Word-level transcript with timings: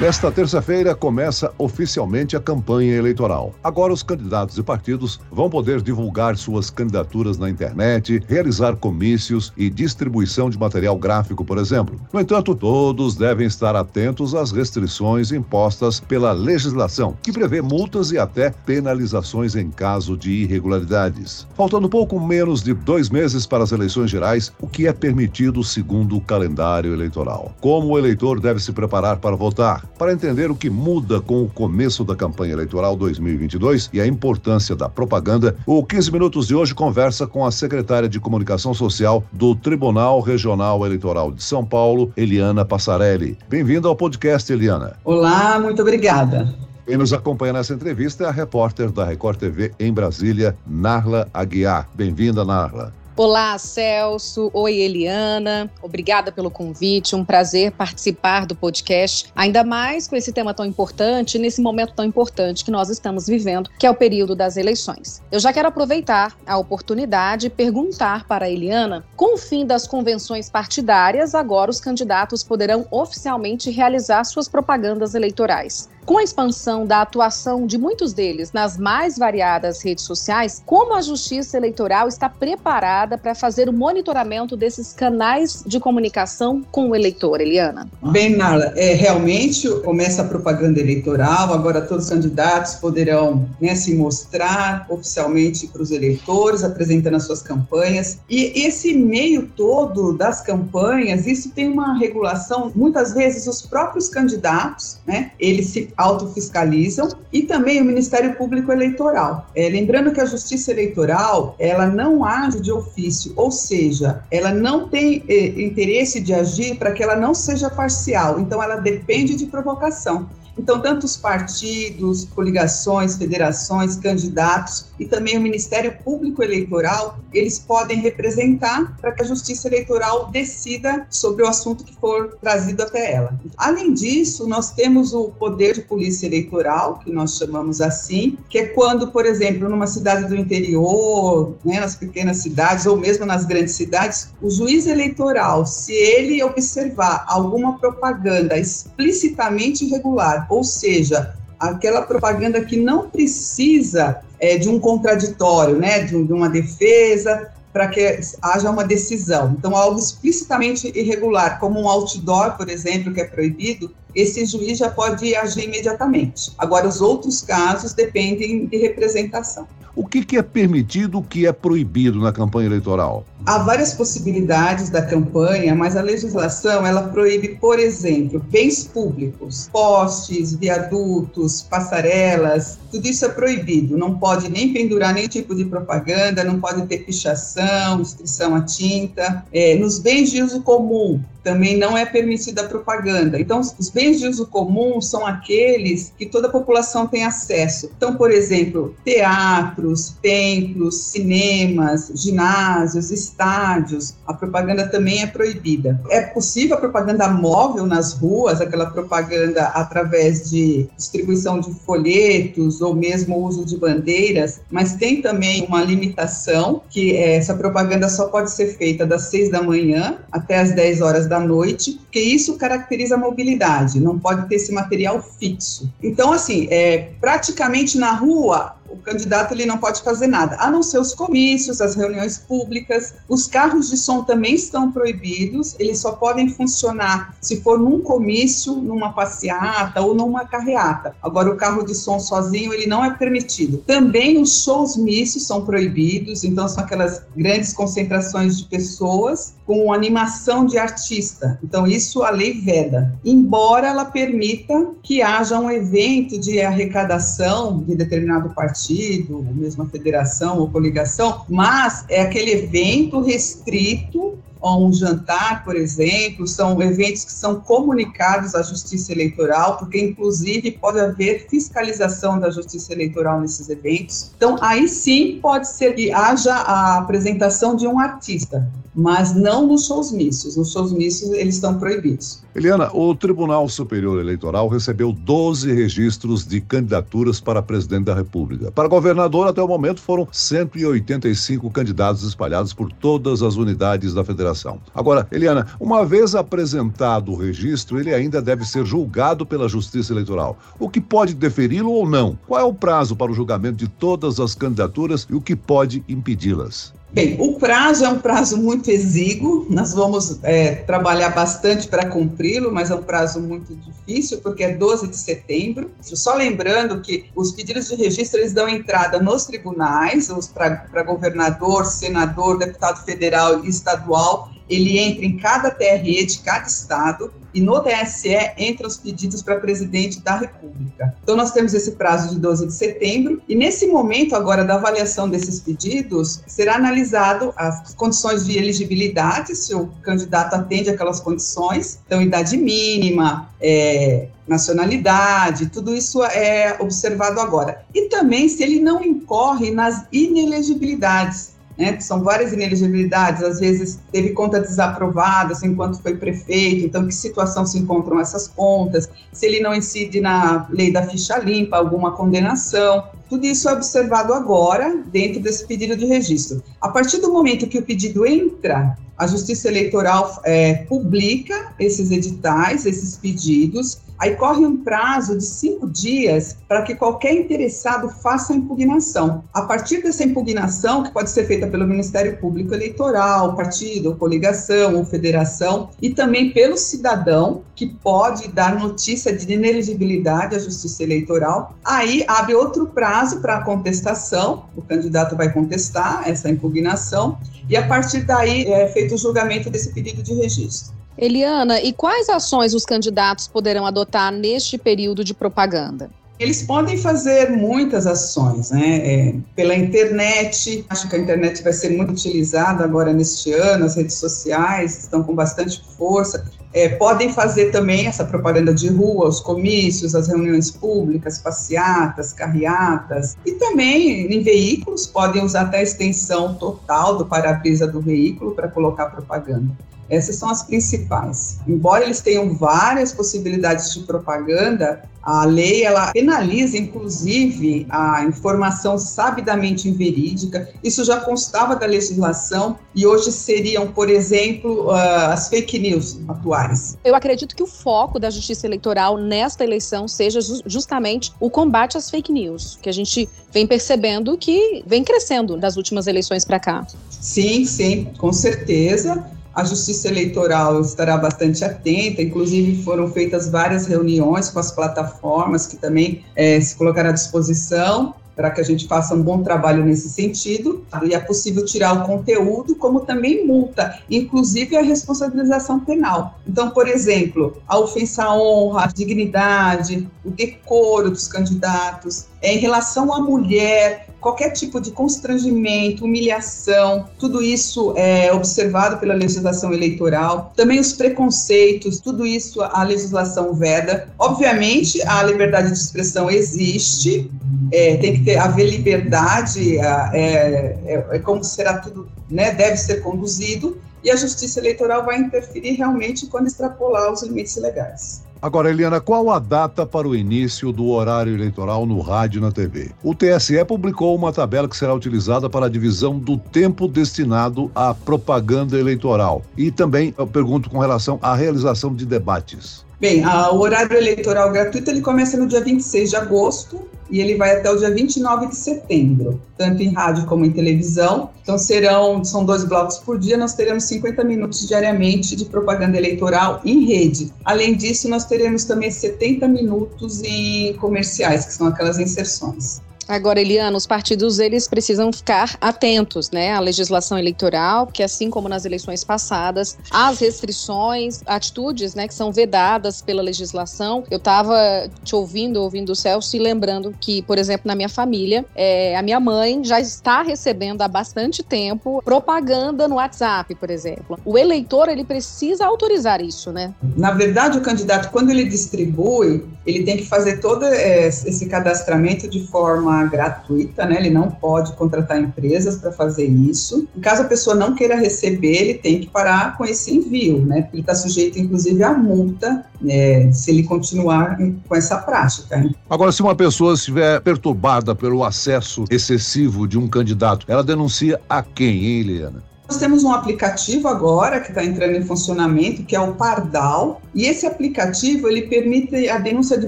Nesta 0.00 0.30
terça-feira 0.30 0.94
começa 0.94 1.52
oficialmente 1.58 2.36
a 2.36 2.40
campanha 2.40 2.94
eleitoral. 2.94 3.52
Agora 3.64 3.92
os 3.92 4.00
candidatos 4.00 4.56
e 4.56 4.62
partidos 4.62 5.20
vão 5.28 5.50
poder 5.50 5.82
divulgar 5.82 6.36
suas 6.36 6.70
candidaturas 6.70 7.36
na 7.36 7.50
internet, 7.50 8.22
realizar 8.28 8.76
comícios 8.76 9.52
e 9.56 9.68
distribuição 9.68 10.48
de 10.48 10.56
material 10.56 10.96
gráfico, 10.96 11.44
por 11.44 11.58
exemplo. 11.58 12.00
No 12.12 12.20
entanto, 12.20 12.54
todos 12.54 13.16
devem 13.16 13.48
estar 13.48 13.74
atentos 13.74 14.36
às 14.36 14.52
restrições 14.52 15.32
impostas 15.32 15.98
pela 15.98 16.30
legislação, 16.30 17.18
que 17.20 17.32
prevê 17.32 17.60
multas 17.60 18.12
e 18.12 18.18
até 18.18 18.50
penalizações 18.50 19.56
em 19.56 19.68
caso 19.68 20.16
de 20.16 20.30
irregularidades. 20.30 21.44
Faltando 21.56 21.88
pouco 21.88 22.20
menos 22.20 22.62
de 22.62 22.72
dois 22.72 23.10
meses 23.10 23.46
para 23.46 23.64
as 23.64 23.72
eleições 23.72 24.12
gerais, 24.12 24.52
o 24.60 24.68
que 24.68 24.86
é 24.86 24.92
permitido 24.92 25.64
segundo 25.64 26.16
o 26.16 26.20
calendário 26.20 26.94
eleitoral. 26.94 27.52
Como 27.60 27.88
o 27.88 27.98
eleitor 27.98 28.38
deve 28.38 28.60
se 28.60 28.70
preparar 28.70 29.16
para 29.16 29.34
votar? 29.34 29.87
Para 29.98 30.12
entender 30.12 30.48
o 30.48 30.54
que 30.54 30.70
muda 30.70 31.20
com 31.20 31.42
o 31.42 31.48
começo 31.48 32.04
da 32.04 32.14
campanha 32.14 32.52
eleitoral 32.52 32.94
2022 32.94 33.90
e 33.92 34.00
a 34.00 34.06
importância 34.06 34.76
da 34.76 34.88
propaganda, 34.88 35.56
o 35.66 35.84
15 35.84 36.12
Minutos 36.12 36.46
de 36.46 36.54
hoje 36.54 36.72
conversa 36.72 37.26
com 37.26 37.44
a 37.44 37.50
secretária 37.50 38.08
de 38.08 38.20
Comunicação 38.20 38.72
Social 38.72 39.24
do 39.32 39.56
Tribunal 39.56 40.20
Regional 40.20 40.86
Eleitoral 40.86 41.32
de 41.32 41.42
São 41.42 41.64
Paulo, 41.64 42.12
Eliana 42.16 42.64
Passarelli. 42.64 43.36
Bem-vinda 43.48 43.88
ao 43.88 43.96
podcast, 43.96 44.52
Eliana. 44.52 44.96
Olá, 45.04 45.58
muito 45.58 45.82
obrigada. 45.82 46.54
Quem 46.86 46.96
nos 46.96 47.12
acompanha 47.12 47.54
nessa 47.54 47.74
entrevista 47.74 48.22
é 48.22 48.28
a 48.28 48.30
repórter 48.30 48.92
da 48.92 49.04
Record 49.04 49.36
TV 49.36 49.72
em 49.80 49.92
Brasília, 49.92 50.56
Narla 50.64 51.26
Aguiar. 51.34 51.88
Bem-vinda, 51.92 52.44
Narla. 52.44 52.94
Olá, 53.18 53.58
Celso. 53.58 54.48
Oi, 54.54 54.76
Eliana. 54.76 55.68
Obrigada 55.82 56.30
pelo 56.30 56.52
convite. 56.52 57.16
Um 57.16 57.24
prazer 57.24 57.72
participar 57.72 58.46
do 58.46 58.54
podcast, 58.54 59.32
ainda 59.34 59.64
mais 59.64 60.06
com 60.06 60.14
esse 60.14 60.32
tema 60.32 60.54
tão 60.54 60.64
importante, 60.64 61.36
nesse 61.36 61.60
momento 61.60 61.94
tão 61.94 62.04
importante 62.04 62.64
que 62.64 62.70
nós 62.70 62.88
estamos 62.88 63.26
vivendo, 63.26 63.70
que 63.76 63.84
é 63.84 63.90
o 63.90 63.94
período 63.96 64.36
das 64.36 64.56
eleições. 64.56 65.20
Eu 65.32 65.40
já 65.40 65.52
quero 65.52 65.66
aproveitar 65.66 66.36
a 66.46 66.56
oportunidade 66.58 67.48
e 67.48 67.50
perguntar 67.50 68.24
para 68.24 68.44
a 68.44 68.50
Eliana: 68.50 69.04
com 69.16 69.34
o 69.34 69.36
fim 69.36 69.66
das 69.66 69.84
convenções 69.84 70.48
partidárias, 70.48 71.34
agora 71.34 71.72
os 71.72 71.80
candidatos 71.80 72.44
poderão 72.44 72.86
oficialmente 72.88 73.68
realizar 73.68 74.22
suas 74.22 74.46
propagandas 74.46 75.16
eleitorais. 75.16 75.88
Com 76.08 76.16
a 76.16 76.22
expansão 76.22 76.86
da 76.86 77.02
atuação 77.02 77.66
de 77.66 77.76
muitos 77.76 78.14
deles 78.14 78.50
nas 78.50 78.78
mais 78.78 79.18
variadas 79.18 79.84
redes 79.84 80.04
sociais, 80.04 80.62
como 80.64 80.94
a 80.94 81.02
Justiça 81.02 81.58
Eleitoral 81.58 82.08
está 82.08 82.30
preparada 82.30 83.18
para 83.18 83.34
fazer 83.34 83.68
o 83.68 83.74
monitoramento 83.74 84.56
desses 84.56 84.94
canais 84.94 85.62
de 85.66 85.78
comunicação 85.78 86.64
com 86.72 86.88
o 86.88 86.96
eleitor, 86.96 87.42
Eliana? 87.42 87.86
Bem, 88.04 88.34
Nala, 88.34 88.72
é, 88.74 88.94
realmente 88.94 89.68
começa 89.84 90.22
a 90.22 90.24
propaganda 90.24 90.80
eleitoral, 90.80 91.52
agora 91.52 91.82
todos 91.82 92.04
os 92.04 92.10
candidatos 92.10 92.76
poderão 92.76 93.46
né, 93.60 93.74
se 93.74 93.94
mostrar 93.94 94.86
oficialmente 94.88 95.66
para 95.66 95.82
os 95.82 95.90
eleitores, 95.90 96.64
apresentando 96.64 97.16
as 97.16 97.24
suas 97.24 97.42
campanhas. 97.42 98.18
E 98.30 98.64
esse 98.66 98.94
meio 98.94 99.46
todo 99.54 100.16
das 100.16 100.40
campanhas, 100.40 101.26
isso 101.26 101.50
tem 101.50 101.68
uma 101.68 101.98
regulação, 101.98 102.72
muitas 102.74 103.12
vezes 103.12 103.46
os 103.46 103.60
próprios 103.60 104.08
candidatos, 104.08 105.00
né, 105.06 105.32
eles 105.38 105.66
se 105.66 105.97
autofiscalizam 105.98 107.08
e 107.32 107.42
também 107.42 107.82
o 107.82 107.84
Ministério 107.84 108.36
Público 108.36 108.70
Eleitoral. 108.70 109.46
É, 109.54 109.68
lembrando 109.68 110.12
que 110.12 110.20
a 110.20 110.24
Justiça 110.24 110.70
Eleitoral, 110.70 111.56
ela 111.58 111.86
não 111.86 112.24
age 112.24 112.60
de 112.60 112.70
ofício, 112.70 113.32
ou 113.36 113.50
seja, 113.50 114.22
ela 114.30 114.52
não 114.52 114.88
tem 114.88 115.24
eh, 115.28 115.60
interesse 115.60 116.20
de 116.20 116.32
agir 116.32 116.78
para 116.78 116.92
que 116.92 117.02
ela 117.02 117.16
não 117.16 117.34
seja 117.34 117.68
parcial, 117.68 118.38
então 118.38 118.62
ela 118.62 118.76
depende 118.76 119.34
de 119.34 119.46
provocação. 119.46 120.28
Então, 120.58 120.80
tanto 120.80 121.04
os 121.04 121.16
partidos, 121.16 122.24
coligações, 122.34 123.16
federações, 123.16 123.96
candidatos 123.96 124.86
e 124.98 125.06
também 125.06 125.38
o 125.38 125.40
Ministério 125.40 125.96
Público 126.04 126.42
Eleitoral, 126.42 127.18
eles 127.32 127.58
podem 127.58 128.00
representar 128.00 128.96
para 129.00 129.12
que 129.12 129.22
a 129.22 129.26
Justiça 129.26 129.68
Eleitoral 129.68 130.30
decida 130.30 131.06
sobre 131.10 131.44
o 131.44 131.48
assunto 131.48 131.84
que 131.84 131.94
for 131.94 132.36
trazido 132.40 132.82
até 132.82 133.12
ela. 133.12 133.38
Além 133.56 133.94
disso, 133.94 134.48
nós 134.48 134.72
temos 134.72 135.12
o 135.12 135.28
poder 135.28 135.74
de 135.74 135.82
polícia 135.82 136.26
eleitoral, 136.26 136.98
que 136.98 137.12
nós 137.12 137.36
chamamos 137.36 137.80
assim, 137.80 138.36
que 138.48 138.58
é 138.58 138.66
quando, 138.66 139.12
por 139.12 139.24
exemplo, 139.24 139.68
numa 139.68 139.86
cidade 139.86 140.26
do 140.26 140.34
interior, 140.34 141.54
né, 141.64 141.78
nas 141.78 141.94
pequenas 141.94 142.38
cidades 142.38 142.86
ou 142.86 142.96
mesmo 142.96 143.24
nas 143.24 143.44
grandes 143.44 143.74
cidades, 143.74 144.30
o 144.42 144.50
juiz 144.50 144.86
eleitoral, 144.86 145.64
se 145.66 145.92
ele 145.92 146.42
observar 146.42 147.24
alguma 147.28 147.78
propaganda 147.78 148.58
explicitamente 148.58 149.84
irregular 149.84 150.47
ou 150.48 150.64
seja, 150.64 151.34
aquela 151.58 152.02
propaganda 152.02 152.64
que 152.64 152.76
não 152.76 153.08
precisa 153.08 154.20
é, 154.40 154.56
de 154.56 154.68
um 154.68 154.78
contraditório, 154.78 155.76
né, 155.76 156.00
de, 156.00 156.22
de 156.22 156.32
uma 156.32 156.48
defesa, 156.48 157.50
para 157.72 157.88
que 157.88 158.20
haja 158.42 158.70
uma 158.70 158.84
decisão. 158.84 159.54
Então, 159.58 159.76
algo 159.76 159.98
explicitamente 159.98 160.92
irregular, 160.94 161.58
como 161.58 161.80
um 161.80 161.88
outdoor, 161.88 162.56
por 162.56 162.68
exemplo, 162.68 163.12
que 163.12 163.20
é 163.20 163.24
proibido, 163.24 163.94
esse 164.14 164.44
juiz 164.46 164.78
já 164.78 164.90
pode 164.90 165.34
agir 165.34 165.64
imediatamente. 165.64 166.52
Agora, 166.58 166.88
os 166.88 167.00
outros 167.00 167.42
casos 167.42 167.92
dependem 167.92 168.66
de 168.66 168.76
representação. 168.76 169.66
O 169.98 170.06
que, 170.06 170.24
que 170.24 170.36
é 170.36 170.42
permitido, 170.42 171.18
o 171.18 171.22
que 171.24 171.44
é 171.44 171.52
proibido 171.52 172.20
na 172.20 172.32
campanha 172.32 172.66
eleitoral? 172.68 173.26
Há 173.44 173.58
várias 173.58 173.94
possibilidades 173.94 174.90
da 174.90 175.02
campanha, 175.02 175.74
mas 175.74 175.96
a 175.96 176.02
legislação 176.02 176.86
ela 176.86 177.08
proíbe, 177.08 177.56
por 177.56 177.80
exemplo, 177.80 178.38
bens 178.48 178.84
públicos, 178.84 179.68
postes, 179.72 180.54
viadutos, 180.54 181.62
passarelas, 181.62 182.78
tudo 182.92 183.08
isso 183.08 183.24
é 183.24 183.28
proibido. 183.28 183.98
Não 183.98 184.16
pode 184.16 184.48
nem 184.48 184.72
pendurar 184.72 185.12
nenhum 185.12 185.26
tipo 185.26 185.52
de 185.52 185.64
propaganda, 185.64 186.44
não 186.44 186.60
pode 186.60 186.86
ter 186.86 186.98
pichação, 186.98 187.57
inscrição 188.00 188.54
a 188.54 188.62
tinta. 188.62 189.44
É, 189.52 189.74
nos 189.74 189.98
bens 189.98 190.30
de 190.30 190.42
uso 190.42 190.62
comum, 190.62 191.20
também 191.48 191.78
não 191.78 191.96
é 191.96 192.04
permitida 192.04 192.60
a 192.60 192.68
propaganda. 192.68 193.40
Então, 193.40 193.58
os 193.60 193.88
bens 193.88 194.20
de 194.20 194.28
uso 194.28 194.46
comum 194.46 195.00
são 195.00 195.26
aqueles 195.26 196.12
que 196.18 196.26
toda 196.26 196.48
a 196.48 196.50
população 196.50 197.06
tem 197.06 197.24
acesso. 197.24 197.90
Então, 197.96 198.16
por 198.16 198.30
exemplo, 198.30 198.94
teatros, 199.02 200.14
templos, 200.20 201.04
cinemas, 201.04 202.12
ginásios, 202.14 203.10
estádios, 203.10 204.14
a 204.26 204.34
propaganda 204.34 204.86
também 204.88 205.22
é 205.22 205.26
proibida. 205.26 205.98
É 206.10 206.20
possível 206.20 206.76
a 206.76 206.80
propaganda 206.80 207.28
móvel 207.28 207.86
nas 207.86 208.12
ruas, 208.12 208.60
aquela 208.60 208.90
propaganda 208.90 209.68
através 209.68 210.50
de 210.50 210.86
distribuição 210.98 211.60
de 211.60 211.72
folhetos 211.72 212.82
ou 212.82 212.94
mesmo 212.94 213.38
uso 213.38 213.64
de 213.64 213.78
bandeiras, 213.78 214.60
mas 214.70 214.96
tem 214.96 215.22
também 215.22 215.64
uma 215.64 215.82
limitação 215.82 216.82
que 216.90 217.16
essa 217.16 217.54
propaganda 217.54 218.06
só 218.10 218.26
pode 218.26 218.50
ser 218.50 218.76
feita 218.76 219.06
das 219.06 219.30
seis 219.30 219.50
da 219.50 219.62
manhã 219.62 220.18
até 220.30 220.58
as 220.58 220.72
10 220.72 221.00
horas 221.00 221.26
da 221.26 221.37
noite, 221.40 221.92
porque 221.92 222.20
isso 222.20 222.56
caracteriza 222.56 223.14
a 223.14 223.18
mobilidade, 223.18 224.00
não 224.00 224.18
pode 224.18 224.48
ter 224.48 224.56
esse 224.56 224.72
material 224.72 225.22
fixo. 225.38 225.90
Então, 226.02 226.32
assim, 226.32 226.66
é, 226.70 227.10
praticamente 227.20 227.98
na 227.98 228.12
rua, 228.12 228.76
o 228.90 228.96
candidato 228.96 229.52
ele 229.52 229.66
não 229.66 229.78
pode 229.78 230.02
fazer 230.02 230.26
nada, 230.26 230.56
a 230.58 230.70
não 230.70 230.82
ser 230.82 230.98
os 230.98 231.14
comícios, 231.14 231.80
as 231.80 231.94
reuniões 231.94 232.38
públicas. 232.38 233.14
Os 233.28 233.46
carros 233.46 233.90
de 233.90 233.96
som 233.96 234.22
também 234.22 234.54
estão 234.54 234.90
proibidos, 234.90 235.76
eles 235.78 235.98
só 235.98 236.12
podem 236.12 236.48
funcionar 236.48 237.36
se 237.40 237.60
for 237.60 237.78
num 237.78 238.00
comício, 238.00 238.74
numa 238.74 239.12
passeata 239.12 240.00
ou 240.00 240.14
numa 240.14 240.46
carreata. 240.46 241.14
Agora, 241.22 241.50
o 241.50 241.56
carro 241.56 241.84
de 241.84 241.94
som 241.94 242.18
sozinho 242.18 242.72
ele 242.72 242.86
não 242.86 243.04
é 243.04 243.10
permitido. 243.10 243.78
Também 243.86 244.40
os 244.40 244.62
shows 244.62 244.96
mistos 244.96 245.46
são 245.46 245.64
proibidos, 245.64 246.44
então 246.44 246.68
são 246.68 246.82
aquelas 246.82 247.22
grandes 247.36 247.72
concentrações 247.72 248.58
de 248.58 248.64
pessoas 248.64 249.54
com 249.66 249.92
animação 249.92 250.64
de 250.64 250.78
artista. 250.78 251.58
Então, 251.62 251.86
isso 251.86 252.22
a 252.22 252.30
lei 252.30 252.60
veda. 252.60 253.14
Embora 253.24 253.88
ela 253.88 254.04
permita 254.06 254.92
que 255.02 255.20
haja 255.20 255.58
um 255.58 255.70
evento 255.70 256.38
de 256.38 256.60
arrecadação 256.60 257.82
de 257.82 257.94
determinado 257.94 258.50
partido 258.50 258.77
partido, 258.78 259.38
ou 259.38 259.54
mesmo 259.54 259.82
a 259.82 259.88
federação 259.88 260.58
ou 260.58 260.70
coligação, 260.70 261.44
mas 261.48 262.04
é 262.08 262.22
aquele 262.22 262.52
evento 262.52 263.20
restrito 263.20 264.38
ou 264.60 264.86
um 264.86 264.92
jantar, 264.92 265.64
por 265.64 265.76
exemplo, 265.76 266.46
são 266.46 266.80
eventos 266.82 267.24
que 267.24 267.32
são 267.32 267.60
comunicados 267.60 268.54
à 268.54 268.62
Justiça 268.62 269.12
Eleitoral, 269.12 269.76
porque 269.76 270.00
inclusive 270.00 270.72
pode 270.72 271.00
haver 271.00 271.46
fiscalização 271.48 272.38
da 272.38 272.50
Justiça 272.50 272.92
Eleitoral 272.92 273.40
nesses 273.40 273.68
eventos. 273.68 274.32
Então, 274.36 274.56
aí 274.60 274.88
sim 274.88 275.38
pode 275.40 275.68
ser 275.68 275.94
que 275.94 276.10
haja 276.12 276.54
a 276.54 276.98
apresentação 276.98 277.76
de 277.76 277.86
um 277.86 277.98
artista, 277.98 278.68
mas 278.94 279.34
não 279.34 279.66
nos 279.66 279.86
shows 279.86 280.10
missos. 280.10 280.56
Nos 280.56 280.72
shows 280.72 280.92
missos 280.92 281.30
eles 281.30 281.54
estão 281.54 281.78
proibidos. 281.78 282.42
Eliana, 282.54 282.90
o 282.92 283.14
Tribunal 283.14 283.68
Superior 283.68 284.18
Eleitoral 284.18 284.66
recebeu 284.68 285.12
12 285.12 285.72
registros 285.72 286.44
de 286.44 286.60
candidaturas 286.60 287.40
para 287.40 287.62
presidente 287.62 288.06
da 288.06 288.14
República. 288.14 288.72
Para 288.72 288.88
governador, 288.88 289.46
até 289.46 289.62
o 289.62 289.68
momento, 289.68 290.00
foram 290.00 290.26
185 290.32 291.70
candidatos 291.70 292.24
espalhados 292.24 292.72
por 292.72 292.92
todas 292.92 293.42
as 293.42 293.54
unidades 293.54 294.12
da 294.14 294.24
federação. 294.24 294.47
Agora, 294.94 295.26
Eliana, 295.30 295.66
uma 295.78 296.04
vez 296.04 296.34
apresentado 296.34 297.32
o 297.32 297.36
registro, 297.36 297.98
ele 297.98 298.14
ainda 298.14 298.40
deve 298.40 298.64
ser 298.64 298.84
julgado 298.84 299.46
pela 299.46 299.68
Justiça 299.68 300.12
Eleitoral. 300.12 300.58
O 300.78 300.88
que 300.88 301.00
pode 301.00 301.34
deferi-lo 301.34 301.90
ou 301.90 302.08
não? 302.08 302.38
Qual 302.46 302.60
é 302.60 302.64
o 302.64 302.74
prazo 302.74 303.16
para 303.16 303.30
o 303.30 303.34
julgamento 303.34 303.76
de 303.76 303.88
todas 303.88 304.40
as 304.40 304.54
candidaturas 304.54 305.26
e 305.30 305.34
o 305.34 305.40
que 305.40 305.56
pode 305.56 306.02
impedi-las? 306.08 306.92
Bem, 307.10 307.36
o 307.40 307.54
prazo 307.54 308.04
é 308.04 308.08
um 308.08 308.18
prazo 308.18 308.58
muito 308.58 308.90
exíguo, 308.90 309.66
nós 309.70 309.94
vamos 309.94 310.38
é, 310.42 310.74
trabalhar 310.74 311.30
bastante 311.30 311.88
para 311.88 312.06
cumpri-lo, 312.06 312.70
mas 312.70 312.90
é 312.90 312.94
um 312.94 313.02
prazo 313.02 313.40
muito 313.40 313.74
difícil, 313.74 314.38
porque 314.42 314.62
é 314.62 314.74
12 314.74 315.08
de 315.08 315.16
setembro. 315.16 315.90
Só 316.02 316.34
lembrando 316.34 317.00
que 317.00 317.30
os 317.34 317.52
pedidos 317.52 317.88
de 317.88 317.94
registro 317.94 318.40
eles 318.40 318.52
dão 318.52 318.68
entrada 318.68 319.18
nos 319.18 319.46
tribunais, 319.46 320.28
para 320.52 321.02
governador, 321.02 321.86
senador, 321.86 322.58
deputado 322.58 323.02
federal 323.02 323.64
e 323.64 323.70
estadual, 323.70 324.50
ele 324.68 324.98
entra 324.98 325.24
em 325.24 325.36
cada 325.36 325.70
TRE 325.70 326.24
de 326.24 326.38
cada 326.40 326.66
estado 326.66 327.32
e 327.54 327.60
no 327.60 327.80
TSE 327.80 328.52
entra 328.58 328.86
os 328.86 328.96
pedidos 328.96 329.42
para 329.42 329.58
presidente 329.58 330.20
da 330.20 330.36
República. 330.36 331.14
Então 331.22 331.34
nós 331.34 331.50
temos 331.52 331.72
esse 331.74 331.92
prazo 331.92 332.34
de 332.34 332.40
12 332.40 332.66
de 332.66 332.74
setembro 332.74 333.42
e 333.48 333.54
nesse 333.54 333.86
momento 333.86 334.36
agora 334.36 334.64
da 334.64 334.74
avaliação 334.74 335.28
desses 335.28 335.60
pedidos 335.60 336.42
será 336.46 336.76
analisado 336.76 337.52
as 337.56 337.94
condições 337.94 338.44
de 338.44 338.58
elegibilidade, 338.58 339.56
se 339.56 339.74
o 339.74 339.86
candidato 340.02 340.54
atende 340.54 340.90
aquelas 340.90 341.20
condições, 341.20 342.00
então 342.06 342.20
idade 342.20 342.56
mínima, 342.56 343.48
é, 343.60 344.28
nacionalidade, 344.46 345.68
tudo 345.68 345.94
isso 345.94 346.22
é 346.24 346.76
observado 346.78 347.40
agora. 347.40 347.84
E 347.94 348.08
também 348.08 348.48
se 348.48 348.62
ele 348.62 348.80
não 348.80 349.02
incorre 349.02 349.70
nas 349.70 350.06
inelegibilidades 350.12 351.57
né? 351.78 352.00
São 352.00 352.22
várias 352.22 352.52
inelegibilidades, 352.52 353.42
às 353.42 353.60
vezes 353.60 354.00
teve 354.10 354.30
conta 354.30 354.60
desaprovada 354.60 355.52
assim, 355.52 355.68
enquanto 355.68 356.02
foi 356.02 356.16
prefeito, 356.16 356.84
então 356.84 357.06
que 357.06 357.14
situação 357.14 357.64
se 357.64 357.78
encontram 357.78 358.18
essas 358.18 358.48
contas, 358.48 359.08
se 359.32 359.46
ele 359.46 359.60
não 359.60 359.72
incide 359.72 360.20
na 360.20 360.66
lei 360.70 360.92
da 360.92 361.04
ficha 361.04 361.38
limpa, 361.38 361.76
alguma 361.76 362.12
condenação. 362.12 363.04
Tudo 363.28 363.44
isso 363.46 363.68
é 363.68 363.72
observado 363.72 364.32
agora 364.32 365.02
dentro 365.06 365.40
desse 365.40 365.66
pedido 365.66 365.96
de 365.96 366.06
registro. 366.06 366.62
A 366.80 366.88
partir 366.88 367.18
do 367.18 367.32
momento 367.32 367.66
que 367.66 367.78
o 367.78 367.82
pedido 367.82 368.26
entra, 368.26 368.96
a 369.18 369.26
Justiça 369.26 369.66
Eleitoral 369.66 370.40
é, 370.44 370.74
publica 370.74 371.74
esses 371.78 372.12
editais, 372.12 372.86
esses 372.86 373.16
pedidos, 373.16 373.98
aí 374.16 374.36
corre 374.36 374.64
um 374.64 374.76
prazo 374.76 375.36
de 375.36 375.44
cinco 375.44 375.88
dias 375.88 376.56
para 376.68 376.82
que 376.82 376.94
qualquer 376.94 377.34
interessado 377.34 378.08
faça 378.08 378.52
a 378.52 378.56
impugnação. 378.56 379.42
A 379.52 379.62
partir 379.62 380.02
dessa 380.02 380.24
impugnação, 380.24 381.02
que 381.02 381.10
pode 381.10 381.30
ser 381.30 381.46
feita 381.46 381.66
pelo 381.66 381.86
Ministério 381.86 382.36
Público 382.38 382.74
Eleitoral, 382.74 383.56
partido, 383.56 384.14
coligação 384.14 384.96
ou 384.96 385.04
federação, 385.04 385.90
e 386.00 386.10
também 386.10 386.52
pelo 386.52 386.76
cidadão, 386.76 387.62
que 387.74 387.86
pode 387.86 388.48
dar 388.48 388.78
notícia 388.78 389.36
de 389.36 389.52
inelegibilidade 389.52 390.54
à 390.54 390.58
Justiça 390.58 391.02
Eleitoral, 391.02 391.76
aí 391.84 392.24
abre 392.26 392.54
outro 392.54 392.86
prazo 392.86 393.17
para 393.40 393.56
a 393.56 393.62
contestação, 393.62 394.64
o 394.76 394.82
candidato 394.82 395.36
vai 395.36 395.52
contestar 395.52 396.28
essa 396.28 396.48
impugnação, 396.48 397.38
e 397.68 397.76
a 397.76 397.86
partir 397.86 398.20
daí 398.20 398.64
é 398.66 398.88
feito 398.88 399.14
o 399.14 399.18
julgamento 399.18 399.68
desse 399.70 399.92
pedido 399.92 400.22
de 400.22 400.34
registro. 400.34 400.96
Eliana, 401.16 401.80
e 401.80 401.92
quais 401.92 402.28
ações 402.28 402.74
os 402.74 402.84
candidatos 402.84 403.48
poderão 403.48 403.84
adotar 403.84 404.30
neste 404.32 404.78
período 404.78 405.24
de 405.24 405.34
propaganda? 405.34 406.08
Eles 406.38 406.62
podem 406.62 406.96
fazer 406.96 407.50
muitas 407.50 408.06
ações, 408.06 408.70
né? 408.70 408.96
É, 408.98 409.34
pela 409.56 409.74
internet, 409.74 410.84
acho 410.88 411.08
que 411.08 411.16
a 411.16 411.18
internet 411.18 411.62
vai 411.62 411.72
ser 411.72 411.90
muito 411.96 412.12
utilizada 412.12 412.84
agora 412.84 413.12
neste 413.12 413.52
ano, 413.52 413.84
as 413.84 413.96
redes 413.96 414.16
sociais 414.16 414.98
estão 414.98 415.22
com 415.22 415.34
bastante 415.34 415.82
força. 415.96 416.44
É, 416.72 416.90
podem 416.90 417.32
fazer 417.32 417.72
também 417.72 418.06
essa 418.06 418.24
propaganda 418.24 418.72
de 418.72 418.88
rua, 418.88 419.26
os 419.26 419.40
comícios, 419.40 420.14
as 420.14 420.28
reuniões 420.28 420.70
públicas, 420.70 421.38
passeatas, 421.38 422.32
carreatas, 422.32 423.36
e 423.44 423.52
também 423.52 424.32
em 424.32 424.42
veículos 424.42 425.06
podem 425.06 425.42
usar 425.42 425.62
até 425.62 425.78
a 425.78 425.82
extensão 425.82 426.54
total 426.54 427.18
do 427.18 427.26
para-brisa 427.26 427.86
do 427.86 428.00
veículo 428.00 428.54
para 428.54 428.68
colocar 428.68 429.06
propaganda. 429.06 429.76
Essas 430.10 430.36
são 430.36 430.48
as 430.48 430.62
principais. 430.62 431.58
Embora 431.66 432.04
eles 432.04 432.20
tenham 432.20 432.54
várias 432.54 433.12
possibilidades 433.12 433.92
de 433.92 434.00
propaganda, 434.00 435.02
a 435.22 435.44
lei 435.44 435.84
ela 435.84 436.10
penaliza 436.12 436.78
inclusive 436.78 437.86
a 437.90 438.24
informação 438.24 438.98
sabidamente 438.98 439.86
inverídica. 439.86 440.70
Isso 440.82 441.04
já 441.04 441.20
constava 441.20 441.76
da 441.76 441.84
legislação 441.84 442.78
e 442.94 443.06
hoje 443.06 443.30
seriam, 443.30 443.88
por 443.88 444.08
exemplo, 444.08 444.86
uh, 444.86 444.92
as 445.30 445.48
fake 445.48 445.78
news 445.78 446.18
atuais. 446.26 446.96
Eu 447.04 447.14
acredito 447.14 447.54
que 447.54 447.62
o 447.62 447.66
foco 447.66 448.18
da 448.18 448.30
Justiça 448.30 448.66
Eleitoral 448.66 449.18
nesta 449.18 449.62
eleição 449.62 450.08
seja 450.08 450.40
justamente 450.64 451.30
o 451.38 451.50
combate 451.50 451.98
às 451.98 452.08
fake 452.08 452.32
news, 452.32 452.78
que 452.80 452.88
a 452.88 452.92
gente 452.92 453.28
vem 453.52 453.66
percebendo 453.66 454.36
que 454.38 454.82
vem 454.86 455.04
crescendo 455.04 455.58
das 455.58 455.76
últimas 455.76 456.06
eleições 456.06 456.44
para 456.44 456.58
cá. 456.58 456.86
Sim, 457.10 457.66
sim, 457.66 458.10
com 458.16 458.32
certeza 458.32 459.37
a 459.58 459.64
Justiça 459.64 460.06
Eleitoral 460.06 460.80
estará 460.80 461.16
bastante 461.16 461.64
atenta, 461.64 462.22
inclusive 462.22 462.80
foram 462.84 463.10
feitas 463.10 463.48
várias 463.48 463.88
reuniões 463.88 464.50
com 464.50 464.60
as 464.60 464.70
plataformas 464.70 465.66
que 465.66 465.76
também 465.76 466.24
é, 466.36 466.60
se 466.60 466.76
colocaram 466.76 467.10
à 467.10 467.12
disposição 467.12 468.14
para 468.38 468.52
que 468.52 468.60
a 468.60 468.64
gente 468.64 468.86
faça 468.86 469.16
um 469.16 469.22
bom 469.22 469.42
trabalho 469.42 469.84
nesse 469.84 470.08
sentido. 470.08 470.86
E 471.02 471.12
é 471.12 471.18
possível 471.18 471.64
tirar 471.64 471.92
o 471.92 472.06
conteúdo, 472.06 472.76
como 472.76 473.00
também 473.00 473.44
multa, 473.44 473.98
inclusive 474.08 474.76
a 474.76 474.80
responsabilização 474.80 475.80
penal. 475.80 476.38
Então, 476.46 476.70
por 476.70 476.86
exemplo, 476.86 477.60
a 477.66 477.76
ofensa 477.76 478.22
à 478.22 478.38
honra, 478.40 478.84
a 478.84 478.86
dignidade, 478.86 480.08
o 480.24 480.30
decoro 480.30 481.10
dos 481.10 481.26
candidatos, 481.26 482.28
é, 482.40 482.54
em 482.54 482.58
relação 482.58 483.12
à 483.12 483.20
mulher, 483.20 484.06
qualquer 484.20 484.50
tipo 484.50 484.80
de 484.80 484.92
constrangimento, 484.92 486.04
humilhação, 486.04 487.06
tudo 487.18 487.42
isso 487.42 487.92
é 487.96 488.32
observado 488.32 488.98
pela 488.98 489.14
legislação 489.14 489.72
eleitoral. 489.72 490.52
Também 490.54 490.78
os 490.78 490.92
preconceitos, 490.92 492.00
tudo 492.00 492.24
isso 492.24 492.62
a 492.62 492.82
legislação 492.82 493.52
veda. 493.54 494.08
Obviamente, 494.18 495.02
a 495.02 495.22
liberdade 495.24 495.72
de 495.72 495.78
expressão 495.78 496.30
existe, 496.30 497.28
é, 497.72 497.96
tem 497.96 498.14
que 498.14 498.24
ter, 498.24 498.36
haver 498.36 498.70
liberdade, 498.70 499.78
é, 499.78 499.84
é, 500.14 501.06
é 501.12 501.18
como 501.18 501.42
será 501.44 501.78
tudo, 501.78 502.08
né, 502.30 502.52
deve 502.52 502.76
ser 502.76 503.02
conduzido, 503.02 503.78
e 504.02 504.10
a 504.10 504.16
justiça 504.16 504.60
eleitoral 504.60 505.04
vai 505.04 505.18
interferir 505.18 505.72
realmente 505.72 506.26
quando 506.26 506.46
extrapolar 506.46 507.12
os 507.12 507.22
limites 507.22 507.56
legais. 507.56 508.22
Agora, 508.40 508.70
Eliana, 508.70 509.00
qual 509.00 509.30
a 509.30 509.40
data 509.40 509.84
para 509.84 510.06
o 510.06 510.14
início 510.14 510.70
do 510.70 510.86
horário 510.90 511.34
eleitoral 511.34 511.84
no 511.84 512.00
rádio 512.00 512.38
e 512.38 512.40
na 512.40 512.52
TV? 512.52 512.92
O 513.02 513.12
TSE 513.12 513.64
publicou 513.64 514.14
uma 514.14 514.32
tabela 514.32 514.68
que 514.68 514.76
será 514.76 514.94
utilizada 514.94 515.50
para 515.50 515.66
a 515.66 515.68
divisão 515.68 516.16
do 516.16 516.38
tempo 516.38 516.86
destinado 516.86 517.68
à 517.74 517.92
propaganda 517.92 518.78
eleitoral. 518.78 519.42
E 519.56 519.72
também 519.72 520.14
eu 520.16 520.24
pergunto 520.24 520.70
com 520.70 520.78
relação 520.78 521.18
à 521.20 521.34
realização 521.34 521.92
de 521.92 522.06
debates. 522.06 522.86
Bem, 523.00 523.22
a, 523.22 523.52
o 523.52 523.60
horário 523.60 523.96
eleitoral 523.96 524.50
gratuito 524.50 524.90
ele 524.90 525.00
começa 525.00 525.36
no 525.36 525.46
dia 525.46 525.60
26 525.60 526.10
de 526.10 526.16
agosto 526.16 526.88
e 527.08 527.20
ele 527.20 527.36
vai 527.36 527.56
até 527.56 527.70
o 527.70 527.76
dia 527.76 527.90
29 527.90 528.48
de 528.48 528.56
setembro, 528.56 529.40
tanto 529.56 529.82
em 529.82 529.92
rádio 529.92 530.26
como 530.26 530.44
em 530.44 530.50
televisão. 530.50 531.30
Então 531.42 531.56
serão, 531.56 532.24
são 532.24 532.44
dois 532.44 532.64
blocos 532.64 532.98
por 532.98 533.16
dia, 533.16 533.36
nós 533.36 533.54
teremos 533.54 533.84
50 533.84 534.24
minutos 534.24 534.66
diariamente 534.66 535.36
de 535.36 535.44
propaganda 535.44 535.96
eleitoral 535.96 536.60
em 536.64 536.86
rede. 536.86 537.32
Além 537.44 537.76
disso, 537.76 538.08
nós 538.08 538.24
teremos 538.24 538.64
também 538.64 538.90
70 538.90 539.46
minutos 539.46 540.22
em 540.24 540.74
comerciais, 540.74 541.46
que 541.46 541.52
são 541.52 541.68
aquelas 541.68 541.98
inserções. 541.98 542.82
Agora, 543.08 543.40
Eliana, 543.40 543.76
os 543.76 543.86
partidos 543.86 544.38
eles 544.38 544.68
precisam 544.68 545.10
ficar 545.10 545.56
atentos, 545.60 546.30
né, 546.30 546.52
à 546.52 546.60
legislação 546.60 547.18
eleitoral, 547.18 547.86
porque 547.86 548.02
assim 548.02 548.28
como 548.28 548.48
nas 548.48 548.66
eleições 548.66 549.02
passadas, 549.02 549.78
as 549.90 550.18
restrições, 550.18 551.22
atitudes, 551.26 551.94
né, 551.94 552.06
que 552.06 552.14
são 552.14 552.30
vedadas 552.30 553.00
pela 553.00 553.22
legislação. 553.22 554.04
Eu 554.10 554.18
estava 554.18 554.88
te 555.02 555.14
ouvindo, 555.14 555.62
ouvindo 555.62 555.90
o 555.90 555.96
Celso 555.96 556.36
e 556.36 556.38
lembrando 556.38 556.94
que, 557.00 557.22
por 557.22 557.38
exemplo, 557.38 557.62
na 557.66 557.74
minha 557.74 557.88
família, 557.88 558.44
é, 558.54 558.94
a 558.96 559.02
minha 559.02 559.18
mãe 559.18 559.64
já 559.64 559.80
está 559.80 560.20
recebendo 560.22 560.82
há 560.82 560.88
bastante 560.88 561.42
tempo 561.42 562.02
propaganda 562.04 562.86
no 562.86 562.96
WhatsApp, 562.96 563.54
por 563.54 563.70
exemplo. 563.70 564.18
O 564.24 564.36
eleitor 564.36 564.88
ele 564.88 565.04
precisa 565.04 565.64
autorizar 565.64 566.20
isso, 566.20 566.52
né? 566.52 566.74
Na 566.96 567.12
verdade, 567.12 567.56
o 567.56 567.62
candidato 567.62 568.10
quando 568.10 568.30
ele 568.30 568.44
distribui, 568.44 569.46
ele 569.64 569.84
tem 569.84 569.96
que 569.96 570.04
fazer 570.04 570.40
todo 570.40 570.64
é, 570.64 571.06
esse 571.08 571.46
cadastramento 571.46 572.28
de 572.28 572.46
forma 572.48 572.97
gratuita, 573.04 573.86
né? 573.86 573.96
Ele 573.96 574.10
não 574.10 574.30
pode 574.30 574.72
contratar 574.72 575.20
empresas 575.20 575.76
para 575.76 575.92
fazer 575.92 576.26
isso. 576.26 576.86
Caso 577.00 577.22
a 577.22 577.26
pessoa 577.26 577.54
não 577.54 577.74
queira 577.74 577.96
receber, 577.96 578.56
ele 578.56 578.74
tem 578.74 579.00
que 579.00 579.06
parar 579.08 579.56
com 579.56 579.64
esse 579.64 579.94
envio, 579.94 580.44
né? 580.44 580.68
Ele 580.72 580.82
está 580.82 580.94
sujeito, 580.94 581.38
inclusive, 581.38 581.82
à 581.82 581.92
multa 581.92 582.64
né? 582.80 583.32
se 583.32 583.50
ele 583.50 583.62
continuar 583.62 584.38
com 584.68 584.74
essa 584.74 584.98
prática. 584.98 585.68
Agora, 585.88 586.12
se 586.12 586.22
uma 586.22 586.34
pessoa 586.34 586.74
estiver 586.74 587.20
perturbada 587.20 587.94
pelo 587.94 588.24
acesso 588.24 588.84
excessivo 588.90 589.66
de 589.66 589.78
um 589.78 589.88
candidato, 589.88 590.46
ela 590.48 590.62
denuncia 590.62 591.20
a 591.28 591.42
quem, 591.42 591.84
hein, 591.84 592.00
Eliana? 592.00 592.47
Nós 592.68 592.76
temos 592.76 593.02
um 593.02 593.10
aplicativo 593.10 593.88
agora 593.88 594.40
que 594.40 594.50
está 594.50 594.62
entrando 594.62 594.94
em 594.94 595.02
funcionamento, 595.02 595.82
que 595.84 595.96
é 595.96 596.00
o 596.00 596.12
Pardal, 596.14 597.00
e 597.14 597.24
esse 597.24 597.46
aplicativo 597.46 598.28
ele 598.28 598.42
permite 598.42 599.08
a 599.08 599.16
denúncia 599.16 599.56
de 599.56 599.66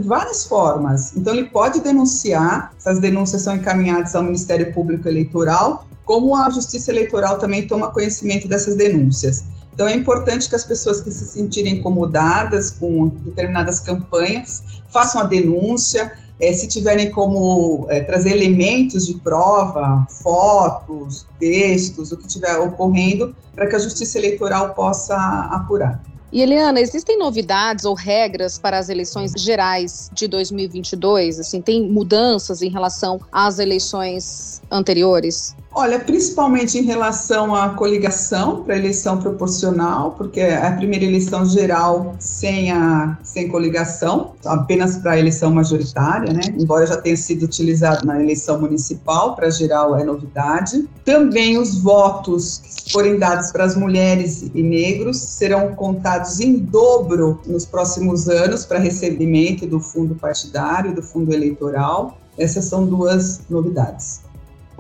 várias 0.01 0.45
formas. 0.45 1.17
Então 1.17 1.35
ele 1.35 1.47
pode 1.47 1.81
denunciar, 1.81 2.75
essas 2.77 2.99
denúncias 2.99 3.41
são 3.41 3.57
encaminhadas 3.57 4.15
ao 4.15 4.23
Ministério 4.23 4.71
Público 4.75 5.09
Eleitoral, 5.09 5.87
como 6.05 6.37
a 6.37 6.51
Justiça 6.51 6.91
Eleitoral 6.91 7.39
também 7.39 7.67
toma 7.67 7.91
conhecimento 7.91 8.47
dessas 8.47 8.77
denúncias. 8.77 9.45
Então 9.73 9.89
é 9.89 9.95
importante 9.95 10.47
que 10.47 10.55
as 10.55 10.65
pessoas 10.65 11.01
que 11.01 11.11
se 11.11 11.25
sentirem 11.25 11.77
incomodadas 11.79 12.71
com 12.71 13.09
determinadas 13.25 13.81
campanhas 13.81 14.63
façam 14.91 15.23
a 15.23 15.25
denúncia, 15.25 16.13
é, 16.41 16.53
se 16.53 16.67
tiverem 16.67 17.11
como 17.11 17.87
é, 17.89 18.01
trazer 18.01 18.31
elementos 18.31 19.07
de 19.07 19.15
prova, 19.15 20.07
fotos, 20.23 21.27
textos, 21.39 22.13
o 22.13 22.17
que 22.17 22.27
estiver 22.27 22.57
ocorrendo, 22.59 23.35
para 23.55 23.67
que 23.67 23.77
a 23.77 23.79
Justiça 23.79 24.19
Eleitoral 24.19 24.75
possa 24.75 25.17
apurar. 25.51 26.03
E 26.33 26.43
Eliana, 26.43 26.81
existem 26.81 27.19
novidades 27.19 27.85
ou 27.85 27.93
regras 27.93 28.57
para 28.57 28.79
as 28.79 28.89
eleições 28.89 29.33
gerais 29.37 30.09
de 30.13 30.29
2022? 30.29 31.41
Assim, 31.41 31.61
tem 31.61 31.91
mudanças 31.91 32.63
em 32.63 32.71
relação 32.71 33.21
às 33.33 33.59
eleições 33.59 34.63
anteriores? 34.71 35.57
Olha, 35.73 36.01
principalmente 36.01 36.79
em 36.79 36.83
relação 36.83 37.55
à 37.55 37.69
coligação 37.71 38.65
para 38.65 38.77
eleição 38.77 39.19
proporcional, 39.19 40.13
porque 40.13 40.41
é 40.41 40.67
a 40.67 40.73
primeira 40.73 41.05
eleição 41.05 41.47
geral 41.47 42.17
sem 42.19 42.73
a 42.73 43.17
sem 43.23 43.49
coligação, 43.49 44.35
apenas 44.45 44.97
para 44.97 45.17
eleição 45.17 45.53
majoritária, 45.53 46.33
né? 46.33 46.41
Embora 46.59 46.87
já 46.87 46.97
tenha 46.97 47.17
sido 47.17 47.45
utilizado 47.45 48.05
na 48.05 48.21
eleição 48.21 48.61
municipal, 48.61 49.37
para 49.37 49.49
geral 49.49 49.97
é 49.97 50.03
novidade. 50.03 50.89
Também 51.05 51.57
os 51.57 51.79
votos 51.81 52.59
que 52.59 52.93
forem 52.93 53.17
dados 53.17 53.53
para 53.53 53.65
as 53.65 53.77
mulheres 53.77 54.51
e 54.53 54.63
negros 54.63 55.19
serão 55.19 55.77
contados 55.77 56.41
em 56.41 56.59
dobro 56.59 57.41
nos 57.47 57.65
próximos 57.65 58.29
anos 58.29 58.67
para 58.67 58.81
recebimento 58.81 59.69
do 59.69 59.79
fundo 59.79 60.17
partidário, 60.17 60.93
do 60.93 61.03
fundo 61.03 61.33
eleitoral. 61.33 62.19
Essas 62.37 62.65
são 62.65 62.87
duas 62.87 63.41
novidades. 63.49 64.30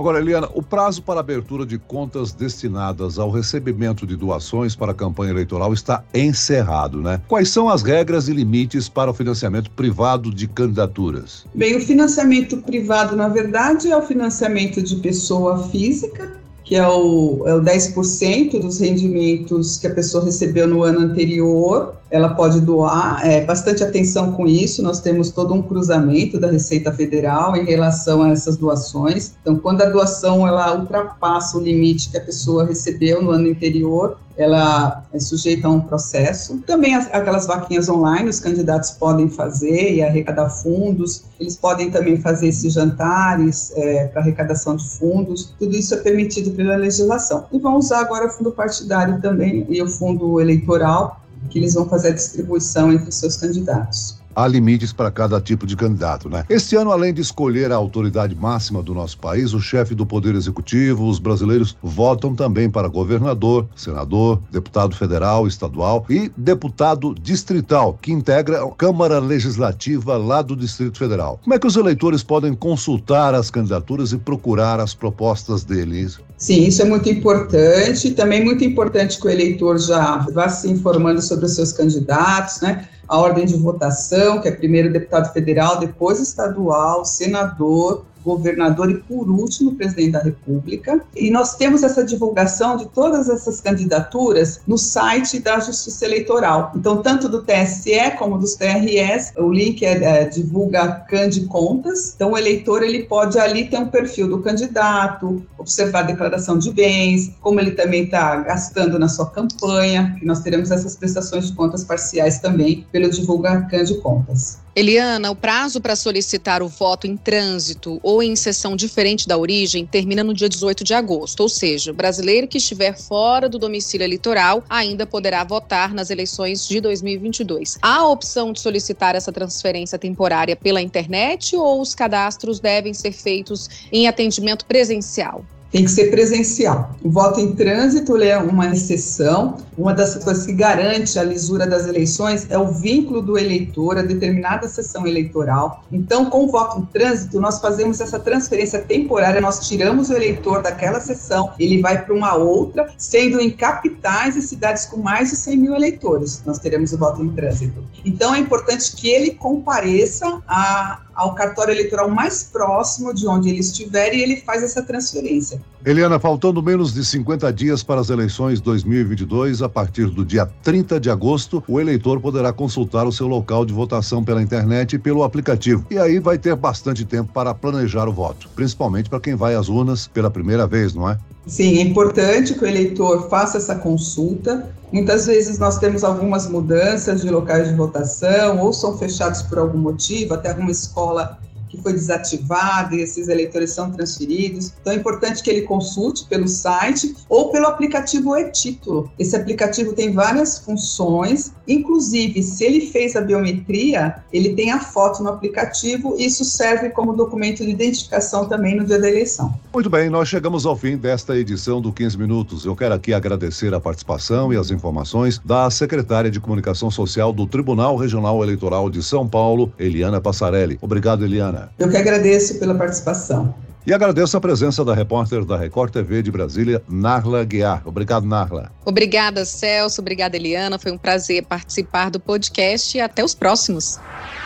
Agora, 0.00 0.19
Eliana, 0.19 0.49
o 0.54 0.62
prazo 0.62 1.02
para 1.02 1.21
abertura 1.21 1.66
de 1.66 1.76
contas 1.76 2.33
destinadas 2.33 3.19
ao 3.19 3.30
recebimento 3.30 4.07
de 4.07 4.16
doações 4.16 4.75
para 4.75 4.92
a 4.92 4.95
campanha 4.95 5.30
eleitoral 5.30 5.75
está 5.75 6.02
encerrado, 6.14 7.02
né? 7.02 7.21
Quais 7.28 7.50
são 7.50 7.69
as 7.69 7.83
regras 7.83 8.26
e 8.26 8.33
limites 8.33 8.88
para 8.88 9.11
o 9.11 9.14
financiamento 9.14 9.71
privado 9.73 10.35
de 10.35 10.49
candidaturas? 10.49 11.45
Bem, 11.54 11.76
o 11.76 11.80
financiamento 11.83 12.57
privado, 12.62 13.14
na 13.14 13.28
verdade, 13.28 13.92
é 13.92 13.97
o 13.99 14.00
financiamento 14.00 14.80
de 14.80 14.97
pessoa 14.97 15.64
física, 15.64 16.33
que 16.64 16.76
é 16.76 16.88
o, 16.88 17.42
é 17.47 17.54
o 17.54 17.61
10% 17.61 18.59
dos 18.59 18.80
rendimentos 18.80 19.76
que 19.76 19.87
a 19.87 19.95
pessoa 19.95 20.25
recebeu 20.25 20.66
no 20.66 20.83
ano 20.83 21.00
anterior 21.00 22.00
ela 22.11 22.31
pode 22.35 22.61
doar, 22.61 23.25
é, 23.25 23.45
bastante 23.45 23.85
atenção 23.85 24.33
com 24.33 24.47
isso, 24.47 24.83
nós 24.83 25.00
temos 25.00 25.31
todo 25.31 25.55
um 25.55 25.62
cruzamento 25.62 26.40
da 26.40 26.50
Receita 26.50 26.93
Federal 26.93 27.57
em 27.57 27.64
relação 27.64 28.23
a 28.23 28.31
essas 28.31 28.57
doações, 28.57 29.35
então 29.40 29.57
quando 29.57 29.83
a 29.83 29.88
doação 29.88 30.47
ela 30.47 30.75
ultrapassa 30.76 31.57
o 31.57 31.61
limite 31.61 32.11
que 32.11 32.19
a 32.19 32.21
pessoa 32.21 32.64
recebeu 32.64 33.23
no 33.23 33.31
ano 33.31 33.50
anterior, 33.50 34.19
ela 34.37 35.05
é 35.12 35.21
sujeita 35.21 35.69
a 35.69 35.71
um 35.71 35.81
processo. 35.81 36.59
Também 36.67 36.95
aquelas 36.95 37.47
vaquinhas 37.47 37.88
online, 37.90 38.31
os 38.31 38.40
candidatos 38.40 38.90
podem 38.93 39.29
fazer 39.29 39.95
e 39.95 40.02
arrecadar 40.02 40.49
fundos, 40.49 41.25
eles 41.38 41.57
podem 41.57 41.90
também 41.90 42.17
fazer 42.17 42.49
esses 42.49 42.73
jantares 42.73 43.71
é, 43.76 44.07
para 44.07 44.23
arrecadação 44.23 44.76
de 44.76 44.88
fundos, 44.88 45.55
tudo 45.59 45.76
isso 45.76 45.95
é 45.95 45.99
permitido 45.99 46.52
pela 46.52 46.76
legislação. 46.76 47.45
E 47.52 47.59
vão 47.59 47.76
usar 47.76 48.00
agora 48.00 48.26
o 48.26 48.31
fundo 48.31 48.50
partidário 48.50 49.21
também 49.21 49.67
e 49.69 49.83
o 49.83 49.87
fundo 49.87 50.40
eleitoral 50.40 51.19
que 51.49 51.59
eles 51.59 51.75
vão 51.75 51.88
fazer 51.88 52.09
a 52.09 52.14
distribuição 52.14 52.92
entre 52.92 53.09
os 53.09 53.14
seus 53.16 53.37
candidatos 53.37 54.20
há 54.34 54.46
limites 54.46 54.92
para 54.92 55.10
cada 55.10 55.40
tipo 55.40 55.66
de 55.66 55.76
candidato, 55.76 56.28
né? 56.28 56.44
Este 56.49 56.76
ano, 56.76 56.90
além 56.90 57.12
de 57.12 57.20
escolher 57.20 57.72
a 57.72 57.76
autoridade 57.76 58.34
máxima 58.34 58.82
do 58.82 58.94
nosso 58.94 59.18
país, 59.18 59.52
o 59.52 59.60
chefe 59.60 59.94
do 59.94 60.06
Poder 60.06 60.34
Executivo, 60.34 61.08
os 61.08 61.18
brasileiros 61.18 61.76
votam 61.82 62.34
também 62.34 62.70
para 62.70 62.88
governador, 62.88 63.66
senador, 63.75 64.40
deputado 64.50 64.94
federal, 64.94 65.46
estadual 65.46 66.04
e 66.08 66.30
deputado 66.37 67.14
distrital, 67.20 67.99
que 68.00 68.12
integra 68.12 68.64
a 68.64 68.70
Câmara 68.70 69.18
Legislativa 69.18 70.16
lá 70.16 70.42
do 70.42 70.56
Distrito 70.56 70.99
Federal. 70.99 71.40
Como 71.42 71.54
é 71.54 71.58
que 71.58 71.66
os 71.66 71.76
eleitores 71.76 72.22
podem 72.22 72.54
consultar 72.54 73.34
as 73.34 73.50
candidaturas 73.50 74.12
e 74.12 74.18
procurar 74.18 74.80
as 74.80 74.94
propostas 74.94 75.64
deles? 75.64 76.18
Sim, 76.37 76.66
isso 76.66 76.80
é 76.80 76.84
muito 76.87 77.08
importante. 77.08 78.12
Também 78.12 78.42
muito 78.42 78.64
importante 78.64 79.20
que 79.20 79.26
o 79.26 79.30
eleitor 79.30 79.78
já 79.78 80.16
vá 80.32 80.49
se 80.49 80.70
informando 80.70 81.20
sobre 81.20 81.44
os 81.44 81.54
seus 81.54 81.72
candidatos, 81.72 82.62
né? 82.62 82.88
A 83.11 83.19
ordem 83.19 83.45
de 83.45 83.57
votação, 83.57 84.40
que 84.40 84.47
é 84.47 84.52
primeiro 84.52 84.93
deputado 84.93 85.33
federal, 85.33 85.81
depois 85.81 86.21
estadual, 86.21 87.05
senador, 87.05 88.05
governador 88.24 88.90
e, 88.90 88.98
por 88.98 89.28
último, 89.28 89.74
presidente 89.74 90.12
da 90.12 90.22
República. 90.22 91.00
E 91.16 91.30
nós 91.30 91.56
temos 91.56 91.82
essa 91.82 92.04
divulgação 92.04 92.76
de 92.76 92.86
todas 92.88 93.28
essas 93.28 93.60
candidaturas 93.60 94.60
no 94.66 94.78
site 94.78 95.38
da 95.38 95.58
Justiça 95.60 96.04
Eleitoral. 96.04 96.72
Então, 96.74 97.02
tanto 97.02 97.28
do 97.28 97.42
TSE 97.42 98.16
como 98.18 98.38
dos 98.38 98.54
TRS, 98.54 99.32
o 99.36 99.50
link 99.50 99.84
é, 99.84 100.04
é 100.04 100.24
divulga 100.24 101.04
Cande 101.08 101.46
Contas. 101.46 102.12
Então, 102.14 102.32
o 102.32 102.38
eleitor 102.38 102.82
ele 102.82 103.04
pode 103.04 103.38
ali 103.38 103.66
ter 103.68 103.78
um 103.78 103.88
perfil 103.88 104.28
do 104.28 104.40
candidato, 104.40 105.42
observar 105.58 106.00
a 106.00 106.02
declaração 106.02 106.58
de 106.58 106.72
bens, 106.72 107.32
como 107.40 107.60
ele 107.60 107.72
também 107.72 108.04
está 108.04 108.36
gastando 108.36 108.98
na 108.98 109.08
sua 109.08 109.30
campanha, 109.30 110.16
que 110.18 110.26
nós 110.26 110.40
teremos 110.40 110.70
essas 110.70 110.96
prestações 110.96 111.48
de 111.48 111.54
contas 111.54 111.84
parciais 111.84 112.38
também 112.38 112.86
pelo 112.92 113.10
divulga 113.10 113.62
Cande 113.62 113.94
Contas. 114.00 114.60
Eliana, 114.74 115.32
o 115.32 115.34
prazo 115.34 115.80
para 115.80 115.96
solicitar 115.96 116.62
o 116.62 116.68
voto 116.68 117.04
em 117.04 117.16
trânsito 117.16 117.98
ou 118.04 118.22
em 118.22 118.36
sessão 118.36 118.76
diferente 118.76 119.26
da 119.26 119.36
origem 119.36 119.84
termina 119.84 120.22
no 120.22 120.32
dia 120.32 120.48
18 120.48 120.84
de 120.84 120.94
agosto, 120.94 121.40
ou 121.40 121.48
seja, 121.48 121.90
o 121.90 121.94
brasileiro 121.94 122.46
que 122.46 122.58
estiver 122.58 122.96
fora 122.96 123.48
do 123.48 123.58
domicílio 123.58 124.04
eleitoral 124.04 124.62
ainda 124.70 125.04
poderá 125.04 125.42
votar 125.42 125.92
nas 125.92 126.08
eleições 126.08 126.68
de 126.68 126.80
2022. 126.80 127.78
Há 127.82 127.96
a 127.96 128.08
opção 128.08 128.52
de 128.52 128.60
solicitar 128.60 129.16
essa 129.16 129.32
transferência 129.32 129.98
temporária 129.98 130.54
pela 130.54 130.80
internet 130.80 131.56
ou 131.56 131.80
os 131.80 131.92
cadastros 131.92 132.60
devem 132.60 132.94
ser 132.94 133.10
feitos 133.10 133.68
em 133.90 134.06
atendimento 134.06 134.64
presencial? 134.66 135.44
Tem 135.70 135.84
que 135.84 135.90
ser 135.90 136.10
presencial. 136.10 136.94
O 137.02 137.10
voto 137.10 137.40
em 137.40 137.52
trânsito 137.52 138.16
é 138.16 138.36
uma 138.36 138.66
exceção. 138.68 139.58
Uma 139.78 139.94
das 139.94 140.16
coisas 140.16 140.44
que 140.44 140.52
garante 140.52 141.18
a 141.18 141.22
lisura 141.22 141.66
das 141.66 141.86
eleições 141.86 142.46
é 142.50 142.58
o 142.58 142.68
vínculo 142.68 143.22
do 143.22 143.38
eleitor 143.38 143.98
a 143.98 144.02
determinada 144.02 144.68
sessão 144.68 145.06
eleitoral. 145.06 145.84
Então, 145.90 146.26
com 146.26 146.44
o 146.44 146.48
voto 146.48 146.80
em 146.80 146.84
trânsito, 146.86 147.40
nós 147.40 147.60
fazemos 147.60 148.00
essa 148.00 148.18
transferência 148.18 148.80
temporária, 148.80 149.40
nós 149.40 149.66
tiramos 149.66 150.10
o 150.10 150.14
eleitor 150.14 150.62
daquela 150.62 151.00
sessão, 151.00 151.52
ele 151.58 151.80
vai 151.80 152.04
para 152.04 152.14
uma 152.14 152.34
outra, 152.34 152.88
sendo 152.98 153.40
em 153.40 153.50
capitais 153.50 154.36
e 154.36 154.42
cidades 154.42 154.86
com 154.86 154.98
mais 154.98 155.30
de 155.30 155.36
100 155.36 155.56
mil 155.56 155.74
eleitores. 155.74 156.42
Nós 156.44 156.58
teremos 156.58 156.92
o 156.92 156.98
voto 156.98 157.22
em 157.22 157.28
trânsito. 157.30 157.82
Então, 158.04 158.34
é 158.34 158.38
importante 158.38 158.94
que 158.96 159.08
ele 159.08 159.32
compareça 159.32 160.42
a 160.46 161.00
ao 161.20 161.34
cartório 161.34 161.72
eleitoral 161.72 162.08
mais 162.08 162.42
próximo 162.42 163.12
de 163.12 163.28
onde 163.28 163.50
ele 163.50 163.60
estiver 163.60 164.14
e 164.14 164.22
ele 164.22 164.36
faz 164.36 164.62
essa 164.62 164.82
transferência. 164.82 165.60
Eliana, 165.84 166.18
faltando 166.18 166.62
menos 166.62 166.94
de 166.94 167.04
50 167.04 167.52
dias 167.52 167.82
para 167.82 168.00
as 168.00 168.08
eleições 168.08 168.58
2022, 168.60 169.60
a 169.60 169.68
partir 169.68 170.06
do 170.06 170.24
dia 170.24 170.46
30 170.62 170.98
de 170.98 171.10
agosto, 171.10 171.62
o 171.68 171.78
eleitor 171.78 172.20
poderá 172.20 172.54
consultar 172.54 173.06
o 173.06 173.12
seu 173.12 173.26
local 173.26 173.66
de 173.66 173.72
votação 173.72 174.24
pela 174.24 174.42
internet 174.42 174.94
e 174.94 174.98
pelo 174.98 175.22
aplicativo. 175.22 175.84
E 175.90 175.98
aí 175.98 176.18
vai 176.18 176.38
ter 176.38 176.56
bastante 176.56 177.04
tempo 177.04 177.30
para 177.32 177.54
planejar 177.54 178.08
o 178.08 178.12
voto, 178.12 178.48
principalmente 178.56 179.10
para 179.10 179.20
quem 179.20 179.34
vai 179.34 179.54
às 179.54 179.68
urnas 179.68 180.08
pela 180.08 180.30
primeira 180.30 180.66
vez, 180.66 180.94
não 180.94 181.08
é? 181.08 181.18
Sim, 181.46 181.78
é 181.78 181.82
importante 181.82 182.54
que 182.54 182.64
o 182.64 182.66
eleitor 182.66 183.28
faça 183.28 183.58
essa 183.58 183.74
consulta. 183.74 184.70
Muitas 184.92 185.26
vezes 185.26 185.59
nós 185.59 185.78
temos 185.78 186.02
algumas 186.02 186.49
mudanças 186.49 187.20
de 187.20 187.30
locais 187.30 187.68
de 187.68 187.75
votação, 187.75 188.59
ou 188.59 188.73
são 188.73 188.99
fechados 188.99 189.42
por 189.42 189.59
algum 189.59 189.78
motivo, 189.78 190.35
até 190.35 190.49
alguma 190.49 190.70
escola 190.70 191.38
que 191.70 191.80
foi 191.80 191.92
desativado 191.92 192.94
e 192.94 193.00
esses 193.00 193.28
eleitores 193.28 193.70
são 193.70 193.90
transferidos. 193.90 194.72
Então 194.80 194.92
é 194.92 194.96
importante 194.96 195.42
que 195.42 195.48
ele 195.48 195.62
consulte 195.62 196.26
pelo 196.26 196.48
site 196.48 197.14
ou 197.28 197.50
pelo 197.50 197.66
aplicativo 197.66 198.36
e-título. 198.36 199.10
Esse 199.18 199.36
aplicativo 199.36 199.92
tem 199.92 200.12
várias 200.12 200.58
funções, 200.58 201.52
inclusive 201.66 202.42
se 202.42 202.64
ele 202.64 202.80
fez 202.86 203.14
a 203.16 203.20
biometria, 203.20 204.16
ele 204.32 204.54
tem 204.54 204.72
a 204.72 204.80
foto 204.80 205.22
no 205.22 205.30
aplicativo 205.30 206.16
e 206.18 206.26
isso 206.26 206.44
serve 206.44 206.90
como 206.90 207.12
documento 207.12 207.64
de 207.64 207.70
identificação 207.70 208.46
também 208.46 208.76
no 208.76 208.84
dia 208.84 208.98
da 208.98 209.08
eleição. 209.08 209.54
Muito 209.72 209.88
bem, 209.88 210.10
nós 210.10 210.28
chegamos 210.28 210.66
ao 210.66 210.76
fim 210.76 210.96
desta 210.96 211.36
edição 211.36 211.80
do 211.80 211.92
15 211.92 212.18
Minutos. 212.18 212.64
Eu 212.64 212.74
quero 212.74 212.94
aqui 212.94 213.14
agradecer 213.14 213.72
a 213.72 213.80
participação 213.80 214.52
e 214.52 214.56
as 214.56 214.70
informações 214.70 215.40
da 215.44 215.70
secretária 215.70 216.30
de 216.30 216.40
Comunicação 216.40 216.90
Social 216.90 217.32
do 217.32 217.46
Tribunal 217.46 217.96
Regional 217.96 218.42
Eleitoral 218.42 218.90
de 218.90 219.02
São 219.02 219.28
Paulo, 219.28 219.72
Eliana 219.78 220.20
Passarelli. 220.20 220.78
Obrigado, 220.80 221.24
Eliana. 221.24 221.60
Eu 221.79 221.88
que 221.88 221.97
agradeço 221.97 222.59
pela 222.59 222.75
participação. 222.75 223.55
E 223.87 223.94
agradeço 223.94 224.37
a 224.37 224.40
presença 224.40 224.84
da 224.84 224.94
repórter 224.94 225.44
da 225.44 225.56
Record 225.56 225.90
TV 225.90 226.22
de 226.22 226.30
Brasília, 226.30 226.82
Narla 226.88 227.44
Guiar. 227.44 227.82
Obrigado, 227.87 228.26
Narla. 228.26 228.70
Obrigada, 228.84 229.44
Celso. 229.44 230.00
Obrigada, 230.00 230.37
Eliana. 230.37 230.78
Foi 230.78 230.92
um 230.92 230.99
prazer 230.99 231.44
participar 231.44 232.10
do 232.10 232.20
podcast 232.20 232.96
e 232.96 233.00
até 233.00 233.25
os 233.25 233.34
próximos. 233.34 233.99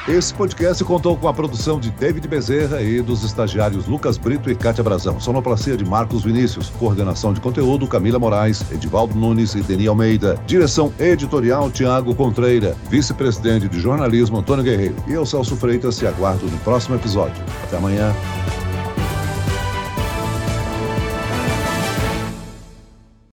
Esse 0.06 0.32
podcast 0.34 0.84
contou 0.84 1.16
com 1.16 1.26
a 1.26 1.34
produção 1.34 1.80
de 1.80 1.90
David 1.90 2.28
Bezerra 2.28 2.80
e 2.80 3.02
dos 3.02 3.24
estagiários 3.24 3.86
Lucas 3.86 4.16
Brito 4.16 4.50
e 4.50 4.54
Kátia 4.54 4.84
Brazão. 4.84 5.18
Sonoplastia 5.18 5.76
de 5.76 5.84
Marcos 5.84 6.22
Vinícius. 6.22 6.70
Coordenação 6.70 7.32
de 7.32 7.40
conteúdo 7.40 7.88
Camila 7.88 8.18
Moraes, 8.18 8.64
Edivaldo 8.70 9.14
Nunes 9.14 9.54
e 9.54 9.62
Deni 9.62 9.88
Almeida. 9.88 10.38
Direção 10.46 10.92
editorial 10.98 11.70
Tiago 11.70 12.14
Contreira. 12.14 12.76
Vice-presidente 12.88 13.68
de 13.68 13.80
jornalismo 13.80 14.38
Antônio 14.38 14.62
Guerreiro. 14.62 14.96
E 15.08 15.12
eu, 15.12 15.26
Celso 15.26 15.56
Freitas, 15.56 15.98
te 15.98 16.06
aguardo 16.06 16.46
no 16.46 16.58
próximo 16.58 16.94
episódio. 16.94 17.42
Até 17.64 17.76
amanhã. 17.76 18.14